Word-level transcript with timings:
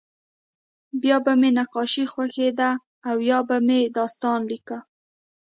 بیا 1.01 1.17
به 1.25 1.33
مې 1.39 1.49
نقاشي 1.59 2.05
خوښېده 2.13 2.71
او 3.09 3.17
یا 3.29 3.39
به 3.47 3.57
مې 3.67 3.79
داستان 3.97 4.39
لیکه 4.49 4.77